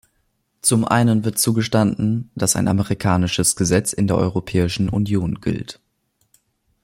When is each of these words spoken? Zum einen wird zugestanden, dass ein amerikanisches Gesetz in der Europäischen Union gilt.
Zum 0.63 0.83
einen 0.83 1.25
wird 1.25 1.37
zugestanden, 1.37 2.31
dass 2.33 2.55
ein 2.55 2.67
amerikanisches 2.67 3.55
Gesetz 3.55 3.93
in 3.93 4.07
der 4.07 4.17
Europäischen 4.17 4.89
Union 4.89 5.41
gilt. 5.41 5.79